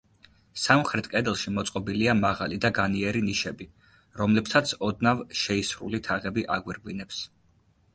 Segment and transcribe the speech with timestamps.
[0.61, 3.71] სამხრეთ კედელში მოწყობილია მაღალი და განიერი ნიშები,
[4.25, 7.27] რომლებსაც ოდნავ შეისრული თაღები აგვირგვინებს.